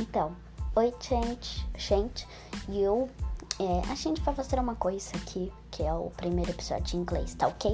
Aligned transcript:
Então, 0.00 0.34
oi, 0.76 0.94
gente, 0.98 1.66
gente, 1.76 2.26
e 2.70 2.80
eu, 2.80 3.06
é, 3.58 3.92
a 3.92 3.94
gente 3.94 4.18
vai 4.22 4.34
fazer 4.34 4.58
uma 4.58 4.74
coisa 4.74 5.14
aqui, 5.14 5.52
que 5.70 5.82
é 5.82 5.92
o 5.92 6.10
primeiro 6.16 6.50
episódio 6.50 6.86
de 6.86 6.96
inglês, 6.96 7.34
tá 7.34 7.48
ok? 7.48 7.70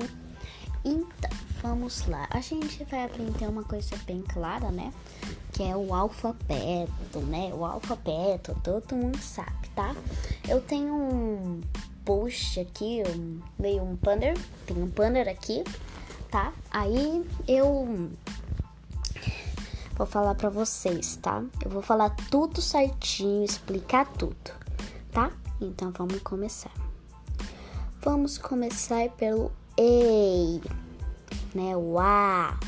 Então, 0.84 1.30
vamos 1.62 2.04
lá. 2.08 2.26
A 2.30 2.40
gente 2.40 2.82
vai 2.82 3.04
aprender 3.04 3.46
uma 3.46 3.62
coisa 3.62 3.96
bem 3.98 4.22
clara, 4.22 4.72
né? 4.72 4.92
Que 5.52 5.62
é 5.62 5.76
o 5.76 5.94
alfabeto, 5.94 7.20
né? 7.28 7.52
O 7.54 7.64
alfabeto, 7.64 8.56
todo 8.60 8.96
mundo 8.96 9.18
sabe, 9.18 9.68
tá? 9.76 9.94
Eu 10.48 10.60
tenho 10.60 10.94
um 10.94 11.60
post 12.04 12.58
aqui, 12.58 13.04
um, 13.06 13.40
meio 13.56 13.84
um 13.84 13.94
banner, 13.94 14.36
tem 14.66 14.76
um 14.76 14.86
banner 14.86 15.28
aqui, 15.28 15.62
tá? 16.28 16.52
Aí 16.72 17.24
eu 17.46 18.10
vou 19.96 20.06
falar 20.06 20.34
para 20.34 20.50
vocês, 20.50 21.16
tá? 21.16 21.42
Eu 21.64 21.70
vou 21.70 21.82
falar 21.82 22.10
tudo 22.30 22.60
certinho, 22.60 23.44
explicar 23.44 24.06
tudo, 24.12 24.52
tá? 25.10 25.30
Então 25.60 25.90
vamos 25.90 26.20
começar. 26.20 26.72
Vamos 28.02 28.36
começar 28.38 29.08
pelo 29.10 29.50
ei, 29.76 30.60
né? 31.54 31.74
O 31.76 31.98
a, 31.98 32.58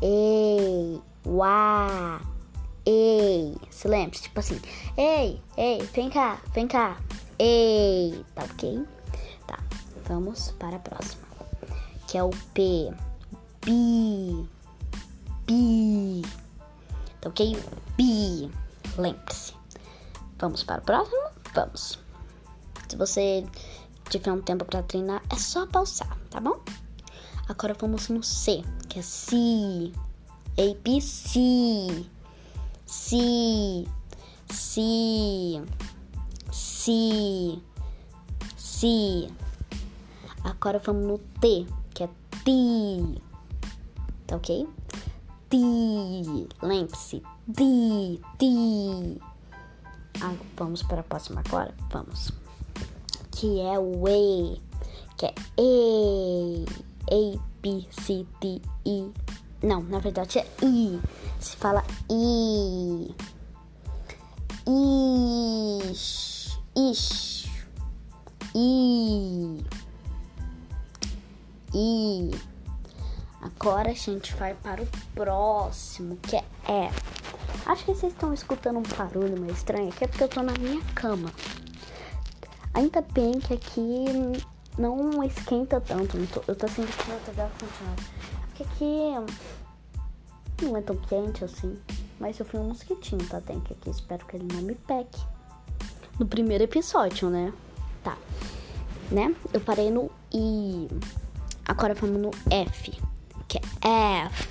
ei, 0.00 1.02
o 1.24 1.42
a, 1.42 2.20
ei. 2.86 3.56
Se 3.68 3.88
lembra? 3.88 4.18
Tipo 4.18 4.38
assim, 4.38 4.60
ei, 4.96 5.42
ei, 5.56 5.82
vem 5.92 6.08
cá, 6.08 6.40
vem 6.54 6.68
cá, 6.68 6.96
ei, 7.38 8.24
tá 8.34 8.44
ok? 8.44 8.86
Tá, 9.46 9.58
vamos 10.06 10.52
para 10.52 10.76
a 10.76 10.78
próxima, 10.78 11.26
que 12.06 12.16
é 12.16 12.22
o 12.22 12.30
p, 12.54 12.88
bi, 13.64 14.48
bi. 15.44 16.41
Tá 17.22 17.28
ok? 17.28 17.56
Bi. 17.96 18.50
Lembre-se. 18.98 19.54
Vamos 20.38 20.64
para 20.64 20.82
o 20.82 20.84
próximo? 20.84 21.30
Vamos. 21.54 21.98
Se 22.88 22.96
você 22.96 23.46
tiver 24.10 24.32
um 24.32 24.42
tempo 24.42 24.64
para 24.64 24.82
treinar, 24.82 25.22
é 25.30 25.36
só 25.36 25.66
pausar, 25.66 26.18
tá 26.28 26.40
bom? 26.40 26.60
Agora 27.48 27.74
vamos 27.78 28.08
no 28.08 28.22
C, 28.22 28.62
que 28.88 28.98
é 28.98 29.02
B, 30.74 31.00
C. 31.00 32.04
C. 32.84 33.86
C. 34.50 35.62
C. 36.50 37.58
C. 38.56 39.30
Agora 40.42 40.80
vamos 40.80 41.06
no 41.06 41.18
T, 41.40 41.66
que 41.94 42.02
é 42.02 42.08
T. 42.44 43.22
Tá 44.26 44.36
ok? 44.36 44.68
Ti. 45.52 46.48
Lembre-se. 46.62 47.20
Ti. 47.52 48.16
Ti. 48.38 49.20
Ah, 50.22 50.32
vamos 50.56 50.82
para 50.82 51.00
a 51.00 51.04
próxima 51.04 51.42
agora? 51.44 51.74
Vamos. 51.90 52.32
Que 53.32 53.60
é 53.60 53.78
o 53.78 54.08
E. 54.08 54.58
Que 55.18 55.26
é 55.26 55.34
E. 55.58 56.64
A, 57.04 57.38
B, 57.60 57.86
C, 57.90 58.26
D, 58.40 58.62
E. 58.86 59.12
Não, 59.62 59.82
na 59.82 59.98
verdade 59.98 60.38
é 60.38 60.46
I. 60.64 60.98
Se 61.38 61.54
fala 61.56 61.84
I. 62.08 63.14
Ish. 65.90 66.58
Ish. 66.74 67.46
I. 68.54 69.62
I. 71.74 72.51
Agora 73.42 73.90
a 73.90 73.94
gente 73.94 74.32
vai 74.36 74.54
para 74.54 74.80
o 74.80 74.86
próximo, 75.16 76.16
que 76.16 76.36
é. 76.36 76.92
Acho 77.66 77.84
que 77.84 77.92
vocês 77.92 78.12
estão 78.12 78.32
escutando 78.32 78.78
um 78.78 78.82
barulho 78.96 79.38
meio 79.40 79.52
estranho 79.52 79.88
aqui, 79.88 80.04
é 80.04 80.06
porque 80.06 80.22
eu 80.22 80.28
tô 80.28 80.42
na 80.42 80.52
minha 80.52 80.80
cama. 80.94 81.32
Ainda 82.72 83.02
bem 83.02 83.40
que 83.40 83.52
aqui 83.52 84.04
não 84.78 85.24
esquenta 85.24 85.80
tanto. 85.80 86.16
Eu 86.46 86.54
tô 86.54 86.68
sentindo 86.68 86.92
falta 86.92 87.32
da 87.32 87.44
ar-condicionado. 87.44 88.02
Porque 88.46 88.62
aqui 88.62 89.12
não 90.62 90.76
é 90.76 90.80
tão 90.80 90.96
quente 90.96 91.44
assim. 91.44 91.76
Mas 92.20 92.38
eu 92.38 92.46
fui 92.46 92.60
um 92.60 92.68
mosquitinho, 92.68 93.26
tá? 93.28 93.40
Tem 93.40 93.58
que 93.58 93.72
aqui. 93.72 93.90
Espero 93.90 94.24
que 94.24 94.36
ele 94.36 94.46
não 94.52 94.62
me 94.62 94.76
pegue. 94.76 95.18
No 96.16 96.26
primeiro 96.26 96.62
episódio, 96.62 97.28
né? 97.28 97.52
Tá. 98.04 98.16
Né? 99.10 99.34
Eu 99.52 99.60
parei 99.60 99.90
no 99.90 100.10
I. 100.32 100.88
Agora 101.66 101.92
vamos 101.94 102.20
no 102.20 102.30
F 102.48 103.11
que 103.52 103.58
é 103.58 104.24
F. 104.24 104.48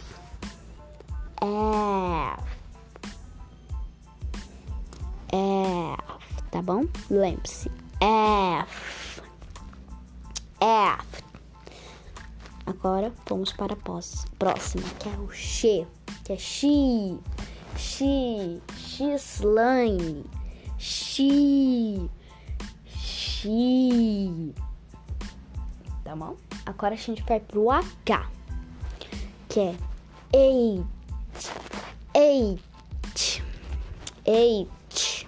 F. 1.41 2.51
F, 5.33 6.43
tá 6.51 6.61
bom? 6.61 6.85
Lembre-se. 7.09 7.71
F. 7.99 9.21
F. 10.59 11.23
Agora 12.67 13.11
vamos 13.27 13.51
para 13.53 13.73
a 13.73 13.77
próxima, 14.37 14.83
que 14.99 15.09
é 15.09 15.13
o 15.13 15.31
X, 15.31 15.87
que 16.23 16.33
é 16.33 16.37
X. 16.37 17.17
X. 17.75 18.61
X-line. 18.77 20.25
X. 20.77 22.07
X. 22.85 23.49
Tá 26.03 26.15
bom? 26.15 26.35
Agora 26.67 26.93
a 26.93 26.97
gente 26.97 27.23
vai 27.23 27.39
pro 27.39 27.71
H 27.71 28.40
que 29.51 29.59
é 29.59 29.75
eight, 30.33 30.85
eight, 32.15 33.43
eight, 34.25 35.27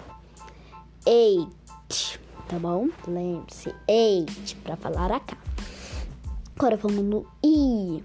eight, 1.05 2.19
tá 2.47 2.57
bom? 2.57 2.87
Lembre-se, 3.05 3.75
eight 3.85 4.55
para 4.63 4.77
falar 4.77 5.11
a 5.11 5.19
K. 5.19 5.37
Agora 6.55 6.77
vamos 6.77 7.03
no 7.03 7.27
I, 7.43 8.01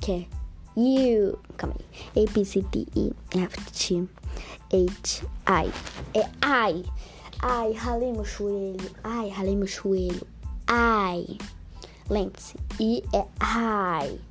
que 0.00 0.10
é 0.10 0.26
U, 0.76 1.38
calma 1.56 1.76
aí, 1.78 2.24
A, 2.24 2.32
B, 2.32 2.44
C, 2.44 2.62
D, 2.62 2.88
E, 2.96 3.12
F, 3.38 3.56
G, 3.72 4.08
H, 4.72 5.24
I, 5.46 6.18
é 6.18 6.72
I, 6.72 6.84
ai, 7.42 7.72
ralei 7.74 8.12
meu 8.12 8.24
joelho, 8.24 8.90
ai, 9.04 9.28
ralei 9.28 9.54
meu 9.54 9.68
joelho, 9.68 10.26
I, 10.68 11.38
lembre-se, 12.08 12.56
I 12.80 13.04
é 13.14 13.24
I. 13.40 14.29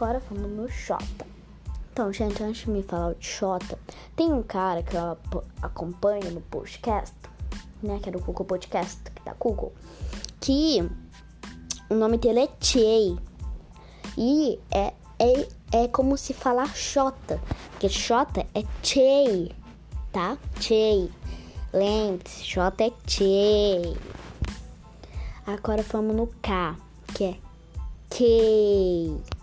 Agora 0.00 0.22
vamos 0.30 0.48
no 0.52 0.70
Xota. 0.70 1.26
Então, 1.92 2.12
gente, 2.12 2.40
antes 2.40 2.60
de 2.60 2.70
me 2.70 2.84
falar 2.84 3.14
de 3.14 3.26
Xota, 3.26 3.76
tem 4.14 4.32
um 4.32 4.44
cara 4.44 4.80
que 4.80 4.94
eu 4.94 5.18
acompanho 5.60 6.30
no 6.30 6.40
podcast, 6.40 7.16
né? 7.82 7.98
Que 8.00 8.08
é 8.08 8.12
do 8.12 8.20
Google 8.20 8.46
Podcast, 8.46 9.02
que 9.10 9.24
da 9.24 9.34
Google, 9.34 9.72
que 10.40 10.88
o 11.90 11.94
nome 11.96 12.16
dele 12.16 12.42
é 12.44 12.48
Chey. 12.60 13.18
E 14.16 14.60
é, 14.70 14.94
é, 15.18 15.48
é 15.72 15.88
como 15.88 16.16
se 16.16 16.32
falar 16.32 16.72
Xota, 16.76 17.40
porque 17.72 17.88
Xota 17.88 18.46
é 18.54 18.62
Chey, 18.80 19.50
tá? 20.12 20.38
Chey. 20.60 21.10
Lembre-se, 21.72 22.44
Xota 22.44 22.84
é 22.84 22.92
Chey. 23.04 23.96
Agora 25.44 25.82
vamos 25.82 26.14
no 26.14 26.28
K, 26.40 26.76
que 27.12 27.24
é 27.24 27.36
K. 28.08 29.37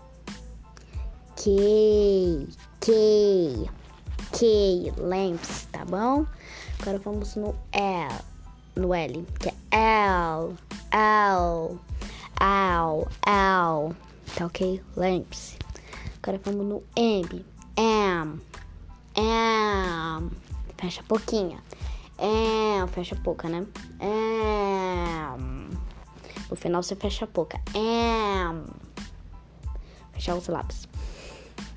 K, 1.46 2.48
K, 2.80 3.70
K, 4.32 4.92
lamps, 4.98 5.68
tá 5.70 5.84
bom? 5.84 6.26
Agora 6.80 6.98
vamos 6.98 7.36
no 7.36 7.54
L, 7.70 8.14
no 8.74 8.92
L, 8.92 9.24
que 9.38 9.50
é 9.50 9.54
L, 9.70 10.56
L, 10.90 11.78
L, 12.40 13.06
L, 13.24 13.94
tá 14.34 14.46
ok? 14.46 14.82
Lamps. 14.96 15.56
Agora 16.20 16.40
vamos 16.44 16.66
no 16.66 16.82
M, 16.96 17.46
M, 17.76 18.40
M, 19.14 20.30
fecha 20.76 21.00
a 21.00 21.04
pouquinho. 21.04 21.62
M, 22.18 22.88
fecha 22.88 23.14
a 23.14 23.18
boca, 23.20 23.48
né? 23.48 23.64
M. 24.00 25.78
No 26.50 26.56
final 26.56 26.82
você 26.82 26.96
fecha 26.96 27.24
a 27.24 27.28
boca. 27.28 27.60
M. 27.72 28.64
Fechar 30.12 30.34
os 30.34 30.48
lábios. 30.48 30.88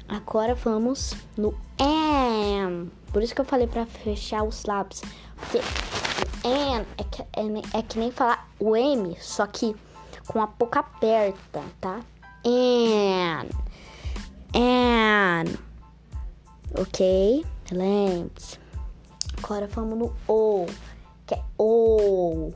Agora 0.09 0.55
vamos 0.55 1.13
no 1.37 1.55
M. 1.77 2.91
Por 3.13 3.21
isso 3.21 3.35
que 3.35 3.41
eu 3.41 3.45
falei 3.45 3.67
para 3.67 3.85
fechar 3.85 4.43
os 4.43 4.65
lábios. 4.65 5.01
Porque 5.35 5.59
M 6.43 6.85
é 6.97 7.03
que, 7.03 7.21
é, 7.21 7.77
é 7.77 7.81
que 7.83 7.99
nem 7.99 8.11
falar 8.11 8.49
o 8.59 8.75
M, 8.75 9.15
só 9.21 9.45
que 9.45 9.75
com 10.27 10.41
a 10.41 10.47
boca 10.47 10.79
aberta, 10.79 11.61
tá? 11.79 12.01
N. 12.43 13.49
N. 14.55 15.59
Ok? 16.75 17.45
Lembre-se. 17.71 18.59
Agora 19.43 19.67
vamos 19.67 19.97
no 19.99 20.15
O, 20.27 20.65
que 21.27 21.35
é 21.35 21.43
O. 21.55 22.51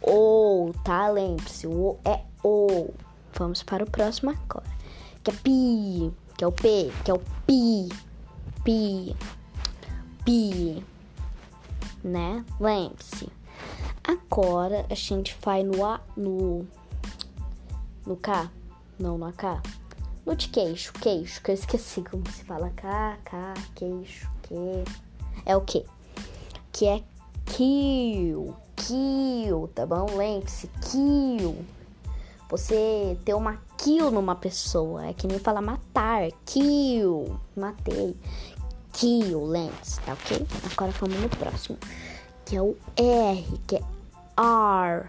O, 0.00 0.72
tá? 0.82 1.10
Lembre-se. 1.10 1.66
O 1.66 1.98
é 2.02 2.22
O. 2.42 2.94
Vamos 3.34 3.62
para 3.62 3.84
o 3.84 3.90
próximo 3.90 4.30
agora, 4.30 4.66
que 5.22 5.30
é 5.30 5.34
Pi 5.34 6.12
que 6.38 6.44
é 6.44 6.46
o 6.46 6.52
P, 6.52 6.92
que 7.04 7.10
é 7.10 7.14
o 7.14 7.18
pi, 7.18 7.88
pi, 8.62 9.16
P, 10.24 10.84
né? 12.04 12.44
Lembre-se. 12.60 13.28
Agora 14.04 14.86
a 14.88 14.94
gente 14.94 15.34
faz 15.34 15.66
no 15.66 15.84
A, 15.84 16.00
no 16.16 16.64
no 18.06 18.16
K, 18.16 18.48
não 19.00 19.18
no 19.18 19.26
AK. 19.26 19.60
No 20.24 20.36
de 20.36 20.48
queixo, 20.48 20.92
queixo, 20.92 21.42
que 21.42 21.50
eu 21.50 21.54
esqueci 21.54 22.02
como 22.02 22.22
se 22.30 22.44
fala 22.44 22.70
K, 22.70 23.18
K, 23.24 23.54
queixo, 23.74 24.30
que 24.42 24.54
é 25.44 25.56
o 25.56 25.60
que? 25.62 25.84
Que 26.72 26.86
é 26.86 27.02
kill, 27.46 28.54
kill, 28.76 29.68
tá 29.74 29.84
bom? 29.84 30.06
Lembre-se, 30.14 30.68
kill. 30.88 31.66
Você 32.48 33.18
ter 33.26 33.34
uma 33.34 33.58
kill 33.76 34.10
numa 34.10 34.34
pessoa 34.34 35.06
é 35.06 35.12
que 35.12 35.26
nem 35.26 35.38
falar 35.38 35.60
matar, 35.60 36.30
kill, 36.46 37.38
matei. 37.54 38.16
Kill, 38.92 39.44
lembre-se, 39.44 40.00
tá 40.00 40.14
ok? 40.14 40.46
Agora 40.72 40.90
vamos 40.92 41.20
no 41.20 41.28
próximo, 41.28 41.78
que 42.46 42.56
é 42.56 42.62
o 42.62 42.74
R, 42.96 43.60
que 43.66 43.76
é 43.76 43.82
R, 44.38 45.06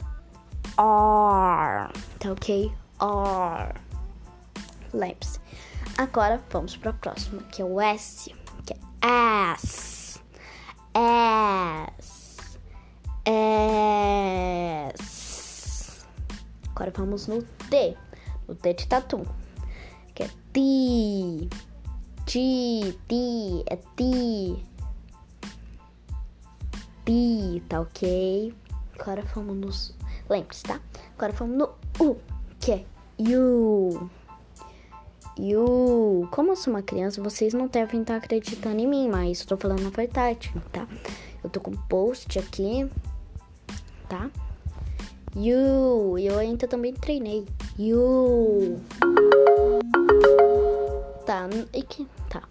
R, 0.78 1.94
tá 2.20 2.32
ok? 2.32 2.72
R. 3.02 3.82
Lembre-se. 4.94 5.40
Agora 5.98 6.42
vamos 6.50 6.76
para 6.76 6.92
a 6.92 6.94
próxima, 6.94 7.42
que 7.44 7.62
é 7.62 7.66
o 7.66 7.80
S, 7.80 8.36
que 8.66 8.74
é 8.74 8.78
S. 9.54 10.20
S. 10.94 12.60
S. 13.26 15.09
Agora 16.80 16.94
vamos 16.96 17.28
no 17.28 17.42
T, 17.70 17.98
no 18.48 18.56
T 18.56 18.74
de 18.74 18.88
tatu, 18.88 19.28
que 20.16 20.24
é 20.24 20.30
T. 20.54 21.50
T, 22.26 22.98
T, 23.06 23.64
é 23.66 23.76
T. 23.76 24.64
T, 27.04 27.64
tá 27.68 27.82
ok? 27.82 28.54
Agora 28.98 29.22
vamos 29.36 29.58
nos. 29.58 29.96
Lembre-se, 30.30 30.64
tá? 30.64 30.80
Agora 31.18 31.34
vamos 31.34 31.58
no 31.58 31.70
U, 32.00 32.16
que 32.62 32.72
é 32.72 32.86
You. 33.20 34.10
You. 35.38 36.30
Como 36.32 36.52
eu 36.52 36.56
sou 36.56 36.74
uma 36.74 36.82
criança, 36.82 37.22
vocês 37.22 37.54
não 37.54 37.68
devem 37.68 38.04
estar 38.04 38.16
acreditando 38.16 38.80
em 38.80 38.88
mim, 38.88 39.10
mas 39.10 39.40
estou 39.40 39.58
falando 39.58 39.86
a 39.86 39.90
verdade, 39.90 40.54
tá? 40.72 40.88
Eu 41.44 41.50
tô 41.50 41.60
com 41.60 41.72
um 41.72 41.88
post 41.90 42.40
aqui, 42.40 42.90
tá? 44.08 44.32
You. 45.36 46.18
Eu 46.18 46.40
ainda 46.40 46.68
também 46.68 46.94
treinei. 46.94 47.46
You. 47.78 48.80
Tá, 51.26 51.48
e 51.74 51.84
que. 51.84 52.08
Tá. 52.30 52.44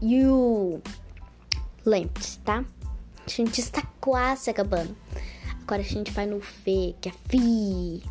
You. 0.00 0.82
Lembre-se, 1.84 2.38
tá? 2.40 2.64
A 3.24 3.30
gente 3.30 3.60
está 3.60 3.82
quase 4.00 4.50
acabando. 4.50 4.96
Agora 5.62 5.80
a 5.80 5.84
gente 5.84 6.10
vai 6.10 6.26
no 6.26 6.38
F, 6.38 6.96
que 7.00 7.08
é 7.08 7.12
Fi. 7.28 8.02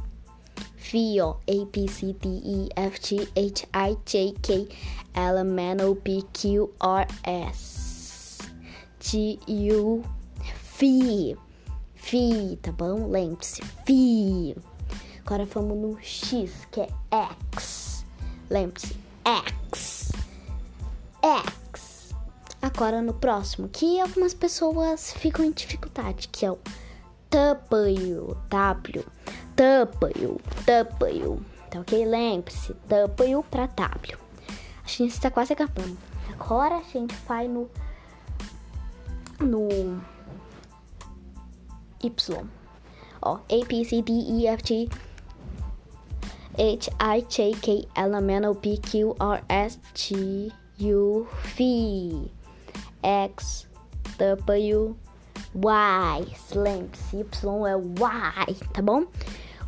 Fi, 0.77 1.21
ó. 1.21 1.35
A, 1.47 1.65
B, 1.71 1.87
C, 1.87 2.13
D, 2.13 2.27
E, 2.27 2.69
F, 2.75 2.99
G, 3.01 3.27
H, 3.35 3.67
I, 3.73 3.97
J, 4.05 4.35
K, 4.41 4.67
L, 5.13 5.39
M, 5.39 5.61
N, 5.61 5.83
O, 5.83 5.95
P, 5.95 6.23
Q, 6.33 6.73
R, 6.79 7.07
S. 7.23 8.39
T, 8.99 9.39
U, 9.47 10.01
Fi. 10.55 11.37
Fi, 12.01 12.59
tá 12.61 12.71
bom? 12.73 13.07
Lembre-se, 13.07 13.61
Fi. 13.85 14.55
Agora 15.23 15.45
vamos 15.45 15.77
no 15.77 16.01
X, 16.01 16.51
que 16.69 16.81
é 16.81 16.89
X. 17.09 18.03
Lembre-se, 18.49 18.97
X. 19.23 20.11
X. 21.21 22.09
Agora 22.61 23.01
no 23.01 23.13
próximo, 23.13 23.69
que 23.69 24.01
algumas 24.01 24.33
pessoas 24.33 25.13
ficam 25.13 25.45
em 25.45 25.51
dificuldade, 25.51 26.27
que 26.27 26.45
é 26.45 26.51
o 26.51 26.59
W, 27.29 28.35
W, 28.49 29.05
W, 29.55 30.41
W, 30.65 31.45
tá 31.69 31.79
ok? 31.79 32.05
Lembre-se, 32.05 32.75
W 32.89 33.43
para 33.43 33.67
W. 33.67 34.17
A 34.83 34.87
gente 34.87 35.13
está 35.13 35.31
quase 35.31 35.53
acabando. 35.53 35.97
Agora 36.33 36.77
a 36.77 36.83
gente 36.83 37.15
vai 37.27 37.47
no 37.47 37.69
no 39.39 40.01
Y. 42.03 42.45
Ó, 43.21 43.35
A, 43.35 43.65
B, 43.67 43.85
C, 43.85 44.01
D, 44.01 44.11
E, 44.11 44.47
F, 44.47 44.63
G, 44.65 44.89
H, 46.57 46.89
I, 46.99 47.21
J, 47.29 47.53
K, 47.53 47.87
L, 47.95 48.15
M, 48.15 48.29
N, 48.29 48.47
O, 48.47 48.55
P, 48.55 48.77
Q, 48.77 49.15
R, 49.19 49.43
S, 49.47 49.79
T, 49.93 50.51
U, 50.79 51.27
V, 51.55 52.31
X, 53.03 53.67
W, 54.17 54.95
Y. 55.53 56.25
Lembre-se, 56.55 57.17
Y 57.17 57.67
é 57.67 57.77
Y, 57.77 58.55
tá 58.73 58.81
bom? 58.81 59.05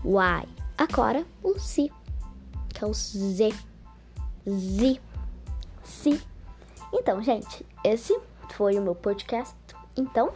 Y. 0.04 0.48
Agora 0.78 1.26
o 1.44 1.58
Z, 1.58 1.90
que 2.70 2.84
é 2.84 2.88
o 2.88 2.94
Z. 2.94 3.54
Z. 4.48 5.00
Z. 5.86 6.22
Então, 6.92 7.22
gente, 7.22 7.66
esse 7.84 8.20
foi 8.50 8.78
o 8.78 8.82
meu 8.82 8.96
podcast. 8.96 9.56
Então, 9.96 10.32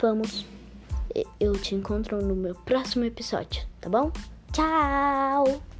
vamos. 0.00 0.46
Eu 1.38 1.52
te 1.52 1.74
encontro 1.74 2.20
no 2.24 2.34
meu 2.34 2.54
próximo 2.54 3.04
episódio, 3.04 3.66
tá 3.80 3.88
bom? 3.88 4.10
Tchau! 4.52 5.73